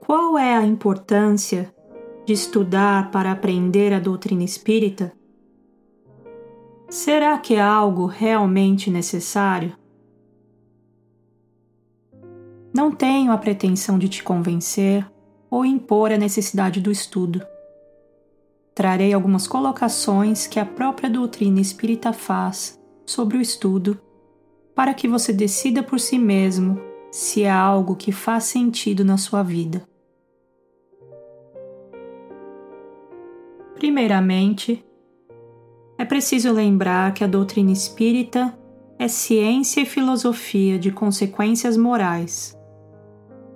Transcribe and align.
Qual 0.00 0.36
é 0.36 0.56
a 0.56 0.64
importância 0.64 1.72
de 2.26 2.32
estudar 2.32 3.10
para 3.10 3.30
aprender 3.30 3.92
a 3.92 4.00
doutrina 4.00 4.42
espírita? 4.42 5.12
Será 6.88 7.38
que 7.38 7.54
é 7.54 7.60
algo 7.60 8.06
realmente 8.06 8.90
necessário? 8.90 9.76
Não 12.74 12.90
tenho 12.90 13.30
a 13.30 13.38
pretensão 13.38 13.98
de 13.98 14.08
te 14.08 14.22
convencer 14.22 15.06
ou 15.50 15.64
impor 15.64 16.12
a 16.12 16.16
necessidade 16.16 16.80
do 16.80 16.90
estudo. 16.90 17.44
Trarei 18.74 19.12
algumas 19.12 19.46
colocações 19.46 20.46
que 20.46 20.58
a 20.58 20.64
própria 20.64 21.10
doutrina 21.10 21.60
espírita 21.60 22.12
faz 22.12 22.80
sobre 23.04 23.36
o 23.36 23.40
estudo, 23.40 24.00
para 24.74 24.94
que 24.94 25.06
você 25.06 25.32
decida 25.32 25.82
por 25.82 26.00
si 26.00 26.18
mesmo 26.18 26.80
se 27.10 27.42
é 27.42 27.50
algo 27.50 27.96
que 27.96 28.12
faz 28.12 28.44
sentido 28.44 29.04
na 29.04 29.16
sua 29.16 29.42
vida. 29.42 29.89
Primeiramente, 33.90 34.84
é 35.98 36.04
preciso 36.04 36.52
lembrar 36.52 37.12
que 37.12 37.24
a 37.24 37.26
doutrina 37.26 37.72
espírita 37.72 38.56
é 38.96 39.08
ciência 39.08 39.80
e 39.80 39.84
filosofia 39.84 40.78
de 40.78 40.92
consequências 40.92 41.76
morais. 41.76 42.56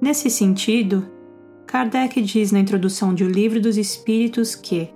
Nesse 0.00 0.28
sentido, 0.28 1.06
Kardec 1.64 2.20
diz 2.20 2.50
na 2.50 2.58
introdução 2.58 3.14
de 3.14 3.22
O 3.22 3.28
Livro 3.28 3.60
dos 3.60 3.76
Espíritos 3.76 4.56
que 4.56 4.88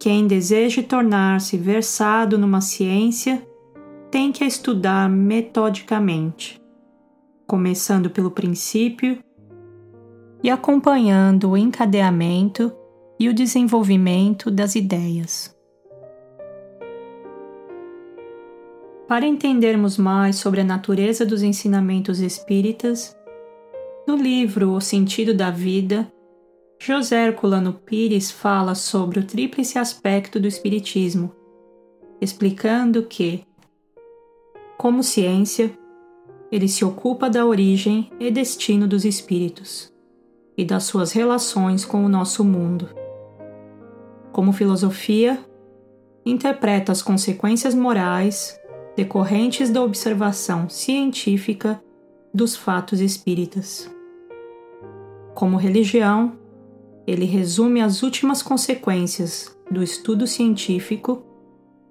quem 0.00 0.26
deseja 0.26 0.82
tornar-se 0.82 1.58
versado 1.58 2.38
numa 2.38 2.62
ciência 2.62 3.46
tem 4.10 4.32
que 4.32 4.42
a 4.42 4.46
estudar 4.46 5.10
metodicamente, 5.10 6.58
começando 7.46 8.08
pelo 8.08 8.30
princípio 8.30 9.18
e 10.42 10.48
acompanhando 10.48 11.50
o 11.50 11.56
encadeamento 11.56 12.72
e 13.22 13.28
o 13.28 13.32
desenvolvimento 13.32 14.50
das 14.50 14.74
ideias. 14.74 15.56
Para 19.06 19.24
entendermos 19.24 19.96
mais 19.96 20.34
sobre 20.34 20.60
a 20.60 20.64
natureza 20.64 21.24
dos 21.24 21.40
ensinamentos 21.40 22.18
espíritas, 22.18 23.16
no 24.08 24.16
livro 24.16 24.72
O 24.72 24.80
Sentido 24.80 25.32
da 25.32 25.52
Vida, 25.52 26.12
José 26.80 27.28
Herculano 27.28 27.74
Pires 27.74 28.32
fala 28.32 28.74
sobre 28.74 29.20
o 29.20 29.24
tríplice 29.24 29.78
aspecto 29.78 30.40
do 30.40 30.48
Espiritismo, 30.48 31.32
explicando 32.20 33.04
que, 33.04 33.44
como 34.76 35.00
ciência, 35.04 35.70
ele 36.50 36.66
se 36.66 36.84
ocupa 36.84 37.30
da 37.30 37.46
origem 37.46 38.10
e 38.18 38.32
destino 38.32 38.88
dos 38.88 39.04
espíritos 39.04 39.92
e 40.58 40.64
das 40.64 40.82
suas 40.82 41.12
relações 41.12 41.84
com 41.84 42.04
o 42.04 42.08
nosso 42.08 42.42
mundo 42.42 43.00
como 44.32 44.52
filosofia, 44.52 45.38
interpreta 46.24 46.90
as 46.90 47.02
consequências 47.02 47.74
morais 47.74 48.58
decorrentes 48.96 49.70
da 49.70 49.82
observação 49.82 50.68
científica 50.68 51.82
dos 52.32 52.56
fatos 52.56 53.00
espíritas. 53.00 53.90
Como 55.34 55.56
religião, 55.56 56.32
ele 57.06 57.24
resume 57.24 57.80
as 57.80 58.02
últimas 58.02 58.42
consequências 58.42 59.56
do 59.70 59.82
estudo 59.82 60.26
científico 60.26 61.24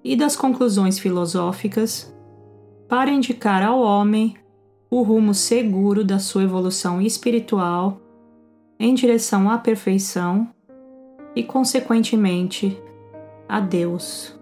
e 0.02 0.16
das 0.16 0.34
conclusões 0.34 0.98
filosóficas 0.98 2.12
para 2.88 3.10
indicar 3.10 3.62
ao 3.62 3.80
homem 3.80 4.36
o 4.90 5.02
rumo 5.02 5.34
seguro 5.34 6.04
da 6.04 6.18
sua 6.18 6.42
evolução 6.42 7.00
espiritual 7.00 8.00
em 8.78 8.94
direção 8.94 9.50
à 9.50 9.58
perfeição 9.58 10.48
e, 11.34 11.42
consequentemente, 11.42 12.80
a 13.48 13.60
Deus. 13.60 14.38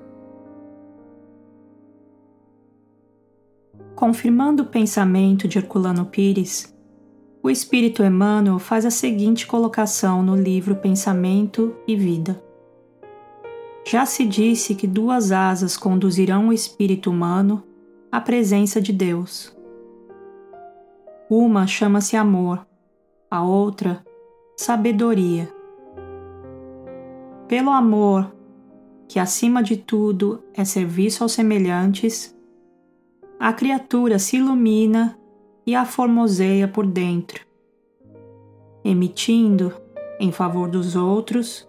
Confirmando 3.95 4.63
o 4.63 4.67
pensamento 4.67 5.47
de 5.47 5.59
Herculano 5.59 6.07
Pires, 6.07 6.75
o 7.43 7.51
Espírito 7.51 8.03
Emmanuel 8.03 8.59
faz 8.59 8.85
a 8.85 8.91
seguinte 8.91 9.47
colocação 9.47 10.23
no 10.23 10.35
livro 10.37 10.77
Pensamento 10.77 11.75
e 11.87 11.97
Vida. 11.97 12.43
Já 13.85 14.05
se 14.05 14.27
disse 14.27 14.75
que 14.75 14.87
duas 14.87 15.33
asas 15.33 15.77
conduzirão 15.77 16.49
o 16.49 16.53
espírito 16.53 17.11
humano 17.11 17.63
à 18.13 18.21
presença 18.21 18.81
de 18.81 18.93
Deus. 18.93 19.57
Uma 21.29 21.67
chama-se 21.67 22.17
amor, 22.17 22.67
a 23.31 23.43
outra, 23.43 24.05
sabedoria 24.57 25.60
pelo 27.51 27.71
amor, 27.71 28.33
que 29.09 29.19
acima 29.19 29.61
de 29.61 29.77
tudo 29.77 30.41
é 30.55 30.65
serviço 30.65 31.25
aos 31.25 31.33
semelhantes, 31.33 32.33
a 33.41 33.53
criatura 33.53 34.21
se 34.21 34.37
ilumina 34.37 35.19
e 35.67 35.75
a 35.75 35.85
formoseia 35.85 36.69
por 36.69 36.87
dentro, 36.87 37.45
emitindo, 38.85 39.75
em 40.21 40.31
favor 40.31 40.69
dos 40.69 40.95
outros, 40.95 41.69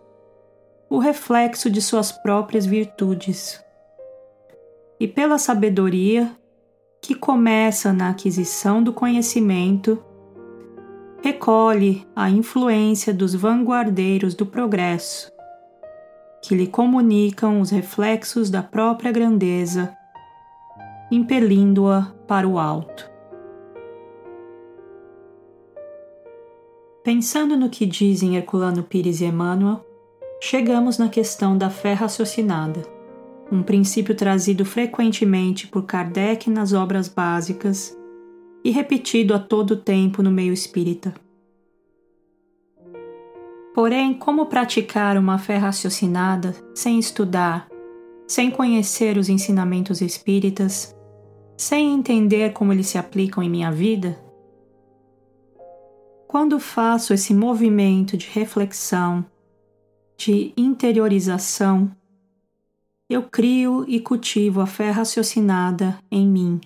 o 0.87 0.99
reflexo 0.99 1.67
de 1.67 1.81
suas 1.81 2.11
próprias 2.11 2.63
virtudes. 2.63 3.59
E 4.99 5.07
pela 5.07 5.39
sabedoria, 5.39 6.31
que 7.01 7.15
começa 7.15 7.91
na 7.91 8.09
aquisição 8.09 8.83
do 8.83 8.93
conhecimento, 8.93 9.97
recolhe 11.23 12.05
a 12.15 12.29
influência 12.29 13.11
dos 13.11 13.33
vanguardeiros 13.33 14.35
do 14.35 14.45
progresso 14.45 15.31
que 16.41 16.55
lhe 16.55 16.67
comunicam 16.67 17.61
os 17.61 17.69
reflexos 17.69 18.49
da 18.49 18.63
própria 18.63 19.11
grandeza, 19.11 19.95
impelindo-a 21.11 22.13
para 22.27 22.47
o 22.47 22.57
alto. 22.57 23.09
Pensando 27.03 27.57
no 27.57 27.69
que 27.69 27.85
dizem 27.85 28.35
Herculano 28.35 28.83
Pires 28.83 29.21
e 29.21 29.25
Emmanuel, 29.25 29.85
chegamos 30.39 30.97
na 30.97 31.09
questão 31.09 31.57
da 31.57 31.69
fé 31.69 31.93
raciocinada, 31.93 32.81
um 33.51 33.61
princípio 33.61 34.15
trazido 34.15 34.63
frequentemente 34.63 35.67
por 35.67 35.83
Kardec 35.83 36.49
nas 36.49 36.73
obras 36.73 37.07
básicas 37.07 37.97
e 38.63 38.71
repetido 38.71 39.33
a 39.33 39.39
todo 39.39 39.75
tempo 39.75 40.23
no 40.23 40.31
meio 40.31 40.53
espírita. 40.53 41.13
Porém, 43.73 44.13
como 44.13 44.47
praticar 44.47 45.17
uma 45.17 45.37
fé 45.37 45.57
raciocinada 45.57 46.53
sem 46.75 46.99
estudar, 46.99 47.69
sem 48.27 48.51
conhecer 48.51 49.17
os 49.17 49.29
ensinamentos 49.29 50.01
espíritas, 50.01 50.95
sem 51.57 51.93
entender 51.93 52.51
como 52.51 52.73
eles 52.73 52.87
se 52.87 52.97
aplicam 52.97 53.41
em 53.41 53.49
minha 53.49 53.71
vida? 53.71 54.19
Quando 56.27 56.59
faço 56.59 57.13
esse 57.13 57.33
movimento 57.33 58.17
de 58.17 58.27
reflexão, 58.27 59.25
de 60.17 60.53
interiorização, 60.55 61.91
eu 63.09 63.23
crio 63.23 63.83
e 63.87 63.99
cultivo 63.99 64.61
a 64.61 64.65
fé 64.65 64.91
raciocinada 64.91 65.97
em 66.09 66.25
mim. 66.27 66.61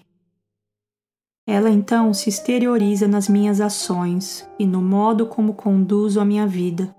Ela 1.47 1.69
então 1.69 2.11
se 2.11 2.27
exterioriza 2.27 3.07
nas 3.07 3.29
minhas 3.29 3.61
ações 3.61 4.49
e 4.57 4.65
no 4.65 4.81
modo 4.81 5.27
como 5.27 5.53
conduzo 5.53 6.19
a 6.19 6.25
minha 6.25 6.47
vida. 6.47 6.95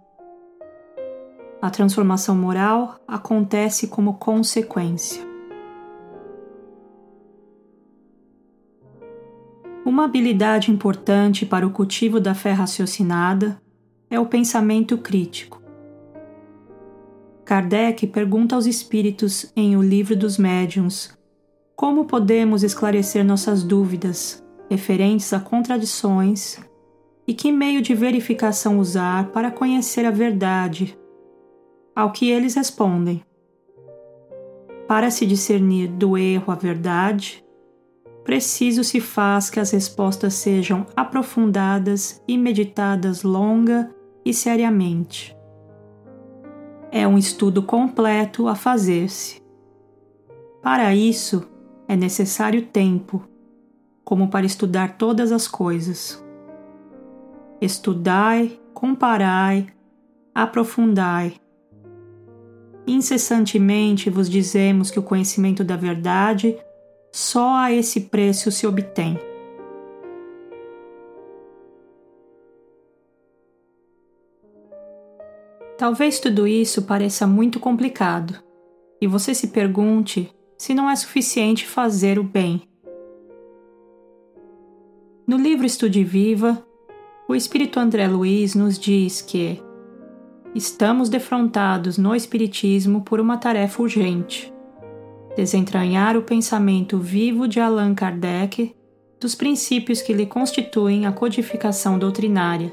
A 1.60 1.68
transformação 1.68 2.36
moral 2.36 3.00
acontece 3.08 3.88
como 3.88 4.14
consequência. 4.14 5.26
Uma 9.84 10.04
habilidade 10.04 10.70
importante 10.70 11.44
para 11.44 11.66
o 11.66 11.70
cultivo 11.70 12.20
da 12.20 12.34
fé 12.34 12.52
raciocinada 12.52 13.60
é 14.08 14.20
o 14.20 14.26
pensamento 14.26 14.96
crítico. 14.98 15.60
Kardec 17.44 18.06
pergunta 18.08 18.54
aos 18.54 18.66
espíritos 18.66 19.50
em 19.56 19.76
O 19.76 19.82
Livro 19.82 20.14
dos 20.14 20.38
Médiuns 20.38 21.15
como 21.76 22.06
podemos 22.06 22.62
esclarecer 22.62 23.22
nossas 23.22 23.62
dúvidas 23.62 24.42
referentes 24.70 25.32
a 25.34 25.38
contradições 25.38 26.58
e 27.28 27.34
que 27.34 27.52
meio 27.52 27.82
de 27.82 27.94
verificação 27.94 28.78
usar 28.78 29.28
para 29.28 29.50
conhecer 29.50 30.06
a 30.06 30.10
verdade? 30.10 30.98
Ao 31.94 32.10
que 32.10 32.30
eles 32.30 32.54
respondem: 32.54 33.22
Para 34.88 35.10
se 35.10 35.26
discernir 35.26 35.88
do 35.88 36.16
erro 36.16 36.50
a 36.50 36.54
verdade, 36.54 37.44
preciso 38.24 38.82
se 38.82 38.98
faz 38.98 39.50
que 39.50 39.60
as 39.60 39.70
respostas 39.70 40.32
sejam 40.32 40.86
aprofundadas 40.96 42.22
e 42.26 42.38
meditadas 42.38 43.22
longa 43.22 43.94
e 44.24 44.32
seriamente. 44.32 45.36
É 46.90 47.06
um 47.06 47.18
estudo 47.18 47.62
completo 47.62 48.48
a 48.48 48.54
fazer-se. 48.54 49.42
Para 50.62 50.94
isso, 50.94 51.46
é 51.88 51.96
necessário 51.96 52.62
tempo, 52.62 53.26
como 54.04 54.28
para 54.28 54.46
estudar 54.46 54.96
todas 54.96 55.32
as 55.32 55.48
coisas. 55.48 56.22
Estudai 57.60 58.58
comparai, 58.74 59.66
aprofundai. 60.34 61.34
Incessantemente 62.86 64.10
vos 64.10 64.28
dizemos 64.28 64.90
que 64.90 64.98
o 64.98 65.02
conhecimento 65.02 65.64
da 65.64 65.76
verdade 65.76 66.56
só 67.12 67.56
a 67.56 67.72
esse 67.72 68.02
preço 68.02 68.52
se 68.52 68.66
obtém. 68.66 69.18
Talvez 75.78 76.18
tudo 76.18 76.46
isso 76.46 76.82
pareça 76.82 77.26
muito 77.26 77.60
complicado 77.60 78.42
e 79.00 79.06
você 79.06 79.34
se 79.34 79.48
pergunte 79.48 80.34
se 80.56 80.74
não 80.74 80.88
é 80.88 80.96
suficiente 80.96 81.66
fazer 81.66 82.18
o 82.18 82.22
bem. 82.22 82.62
No 85.26 85.36
livro 85.36 85.66
Estude 85.66 86.04
Viva, 86.04 86.64
o 87.28 87.34
Espírito 87.34 87.80
André 87.80 88.06
Luiz 88.06 88.54
nos 88.54 88.78
diz 88.78 89.20
que 89.20 89.60
estamos 90.54 91.08
defrontados 91.08 91.98
no 91.98 92.14
Espiritismo 92.14 93.02
por 93.02 93.20
uma 93.20 93.36
tarefa 93.36 93.82
urgente: 93.82 94.52
desentranhar 95.36 96.16
o 96.16 96.22
pensamento 96.22 96.98
vivo 96.98 97.48
de 97.48 97.60
Allan 97.60 97.94
Kardec 97.94 98.74
dos 99.20 99.34
princípios 99.34 100.00
que 100.00 100.12
lhe 100.12 100.26
constituem 100.26 101.06
a 101.06 101.12
codificação 101.12 101.98
doutrinária 101.98 102.72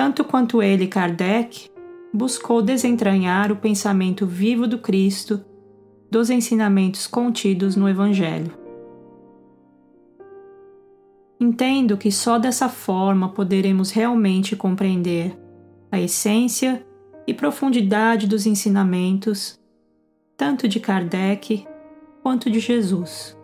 tanto 0.00 0.24
quanto 0.24 0.62
ele, 0.62 0.86
Kardec, 0.86 1.68
buscou 2.12 2.62
desentranhar 2.62 3.52
o 3.52 3.56
pensamento 3.56 4.26
vivo 4.26 4.66
do 4.66 4.78
Cristo 4.78 5.44
dos 6.10 6.28
ensinamentos 6.28 7.06
contidos 7.06 7.76
no 7.76 7.88
Evangelho. 7.88 8.52
Entendo 11.38 11.96
que 11.96 12.10
só 12.10 12.38
dessa 12.38 12.68
forma 12.68 13.30
poderemos 13.30 13.90
realmente 13.90 14.56
compreender 14.56 15.38
a 15.90 16.00
essência 16.00 16.84
e 17.26 17.32
profundidade 17.32 18.26
dos 18.26 18.44
ensinamentos, 18.44 19.58
tanto 20.36 20.68
de 20.68 20.80
Kardec 20.80 21.66
quanto 22.22 22.50
de 22.50 22.60
Jesus. 22.60 23.36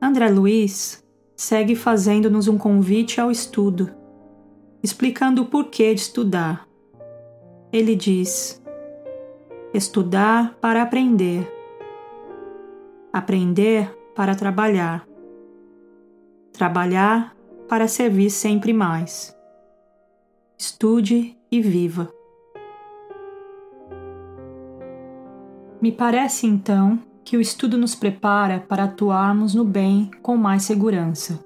André 0.00 0.30
Luiz 0.30 1.02
segue 1.36 1.74
fazendo-nos 1.74 2.46
um 2.46 2.56
convite 2.56 3.20
ao 3.20 3.30
estudo, 3.30 3.90
explicando 4.82 5.42
o 5.42 5.46
porquê 5.46 5.94
de 5.94 6.00
estudar. 6.00 6.66
Ele 7.72 7.96
diz: 7.96 8.62
estudar 9.74 10.54
para 10.60 10.82
aprender, 10.82 11.52
aprender 13.12 13.92
para 14.14 14.36
trabalhar, 14.36 15.04
trabalhar 16.52 17.34
para 17.68 17.88
servir 17.88 18.30
sempre 18.30 18.72
mais. 18.72 19.36
Estude 20.56 21.36
e 21.50 21.60
viva. 21.60 22.08
Me 25.82 25.90
parece 25.90 26.46
então 26.46 27.00
que 27.24 27.36
o 27.36 27.40
estudo 27.40 27.76
nos 27.76 27.96
prepara 27.96 28.60
para 28.60 28.84
atuarmos 28.84 29.56
no 29.56 29.64
bem 29.64 30.08
com 30.22 30.36
mais 30.36 30.62
segurança, 30.62 31.44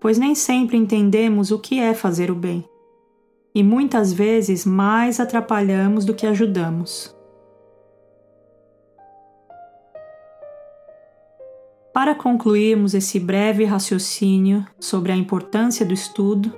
pois 0.00 0.16
nem 0.16 0.34
sempre 0.34 0.78
entendemos 0.78 1.50
o 1.50 1.58
que 1.58 1.78
é 1.78 1.92
fazer 1.92 2.30
o 2.30 2.34
bem, 2.34 2.64
e 3.54 3.62
muitas 3.62 4.10
vezes 4.10 4.64
mais 4.64 5.20
atrapalhamos 5.20 6.06
do 6.06 6.14
que 6.14 6.26
ajudamos. 6.26 7.14
Para 11.92 12.14
concluirmos 12.14 12.94
esse 12.94 13.20
breve 13.20 13.64
raciocínio 13.64 14.66
sobre 14.80 15.12
a 15.12 15.16
importância 15.16 15.84
do 15.84 15.92
estudo, 15.92 16.52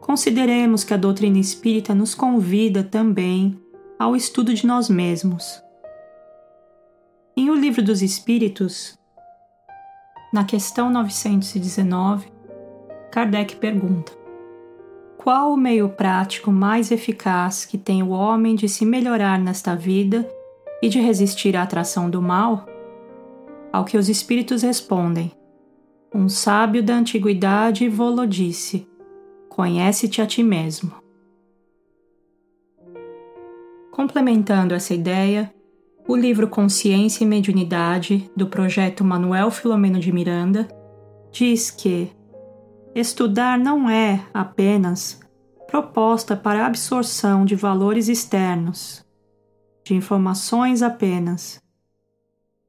consideremos 0.00 0.84
que 0.84 0.92
a 0.92 0.98
doutrina 0.98 1.38
espírita 1.38 1.94
nos 1.94 2.14
convida 2.14 2.82
também 2.82 3.58
ao 3.98 4.14
estudo 4.14 4.52
de 4.52 4.66
nós 4.66 4.88
mesmos 4.88 5.62
em 7.34 7.48
O 7.48 7.54
Livro 7.54 7.82
dos 7.82 8.02
Espíritos, 8.02 8.98
na 10.30 10.44
questão 10.44 10.90
919, 10.90 12.30
Kardec 13.10 13.56
pergunta: 13.56 14.12
Qual 15.16 15.50
o 15.52 15.56
meio 15.56 15.88
prático 15.88 16.52
mais 16.52 16.90
eficaz 16.90 17.64
que 17.64 17.78
tem 17.78 18.02
o 18.02 18.10
homem 18.10 18.54
de 18.54 18.68
se 18.68 18.84
melhorar 18.84 19.38
nesta 19.38 19.74
vida 19.74 20.28
e 20.82 20.90
de 20.90 21.00
resistir 21.00 21.56
à 21.56 21.62
atração 21.62 22.10
do 22.10 22.20
mal? 22.20 22.66
Ao 23.72 23.84
que 23.84 23.96
os 23.96 24.08
espíritos 24.08 24.62
respondem: 24.62 25.32
Um 26.14 26.28
sábio 26.28 26.82
da 26.82 26.94
antiguidade 26.94 27.88
vô 27.88 28.26
disse: 28.26 28.86
Conhece-te 29.48 30.20
a 30.20 30.26
ti 30.26 30.42
mesmo. 30.42 30.92
Complementando 33.90 34.74
essa 34.74 34.92
ideia, 34.92 35.52
o 36.06 36.16
livro 36.16 36.48
Consciência 36.48 37.24
e 37.24 37.26
Mediunidade, 37.26 38.30
do 38.36 38.46
projeto 38.46 39.04
Manuel 39.04 39.50
Filomeno 39.50 40.00
de 40.00 40.12
Miranda, 40.12 40.68
diz 41.30 41.70
que 41.70 42.10
estudar 42.94 43.58
não 43.58 43.88
é 43.88 44.26
apenas 44.34 45.20
proposta 45.66 46.36
para 46.36 46.66
absorção 46.66 47.46
de 47.46 47.54
valores 47.54 48.08
externos, 48.08 49.02
de 49.84 49.94
informações 49.94 50.82
apenas, 50.82 51.61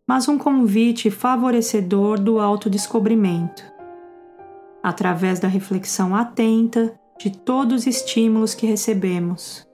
mas 0.07 0.27
um 0.27 0.37
convite 0.37 1.09
favorecedor 1.09 2.19
do 2.19 2.39
autodescobrimento, 2.39 3.63
através 4.81 5.39
da 5.39 5.47
reflexão 5.47 6.15
atenta 6.15 6.99
de 7.17 7.29
todos 7.29 7.81
os 7.81 7.87
estímulos 7.87 8.53
que 8.53 8.65
recebemos, 8.65 9.65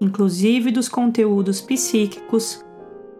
inclusive 0.00 0.70
dos 0.70 0.88
conteúdos 0.88 1.60
psíquicos 1.60 2.64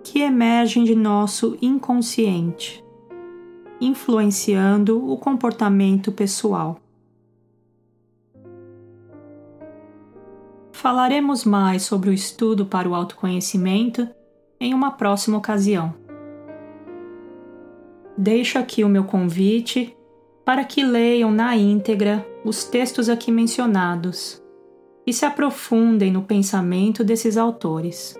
que 0.04 0.20
emergem 0.20 0.84
de 0.84 0.94
nosso 0.94 1.56
inconsciente, 1.62 2.84
influenciando 3.81 5.10
o 5.10 5.16
comportamento 5.16 6.12
pessoal. 6.12 6.78
Falaremos 10.72 11.44
mais 11.44 11.82
sobre 11.84 12.10
o 12.10 12.12
estudo 12.12 12.66
para 12.66 12.88
o 12.88 12.94
autoconhecimento 12.94 14.08
em 14.58 14.75
uma 14.75 14.90
próxima 14.90 15.38
ocasião. 15.38 16.02
Deixo 18.16 18.58
aqui 18.58 18.84
o 18.84 18.88
meu 18.88 19.04
convite 19.04 19.96
para 20.44 20.64
que 20.64 20.82
leiam 20.82 21.31
na 21.31 21.56
íntegra 21.56 22.26
os 22.44 22.64
textos 22.64 23.08
aqui 23.08 23.31
mencionados 23.31 24.42
e 25.06 25.12
se 25.12 25.24
aprofundem 25.24 26.12
no 26.12 26.22
pensamento 26.22 27.02
desses 27.02 27.36
autores. 27.36 28.16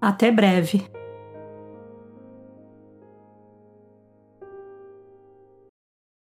Até 0.00 0.30
breve! 0.30 0.97